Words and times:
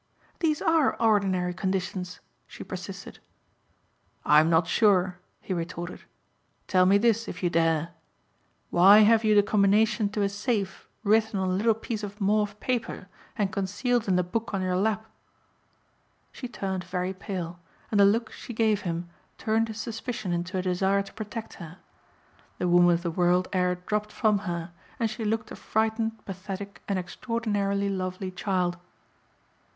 "These 0.39 0.63
are 0.63 0.95
ordinary 0.99 1.53
conditions," 1.53 2.21
she 2.47 2.63
persisted. 2.63 3.19
"I'm 4.25 4.49
not 4.49 4.65
sure," 4.65 5.19
he 5.41 5.53
retorted. 5.53 6.05
"Tell 6.65 6.87
me 6.87 6.97
this 6.97 7.27
if 7.27 7.43
you 7.43 7.51
dare. 7.51 7.89
Why 8.71 9.01
have 9.01 9.23
you 9.23 9.35
the 9.35 9.43
combination 9.43 10.09
to 10.09 10.23
a 10.23 10.29
safe 10.29 10.89
written 11.03 11.37
on 11.39 11.49
a 11.51 11.53
little 11.53 11.75
piece 11.75 12.01
of 12.01 12.19
mauve 12.19 12.59
paper 12.59 13.09
and 13.37 13.51
concealed 13.53 14.07
in 14.07 14.15
the 14.15 14.23
book 14.23 14.55
on 14.55 14.63
your 14.63 14.75
lap?" 14.75 15.05
She 16.31 16.47
turned 16.47 16.83
very 16.83 17.13
pale 17.13 17.59
and 17.91 17.99
the 17.99 18.05
look 18.05 18.31
she 18.31 18.53
gave 18.53 18.81
him 18.81 19.07
turned 19.37 19.67
his 19.67 19.79
suspicion 19.79 20.33
into 20.33 20.57
a 20.57 20.63
desire 20.63 21.03
to 21.03 21.13
protect 21.13 21.53
her. 21.61 21.77
The 22.57 22.67
woman 22.67 22.89
of 22.95 23.03
the 23.03 23.11
world 23.11 23.49
air 23.53 23.75
dropped 23.75 24.11
from 24.11 24.39
her 24.49 24.71
and 24.99 25.11
she 25.11 25.23
looked 25.23 25.51
a 25.51 25.55
frightened 25.55 26.25
pathetic 26.25 26.81
and 26.87 26.97
extraordinarily 26.97 27.87
lovely 27.89 28.31
child. 28.31 28.77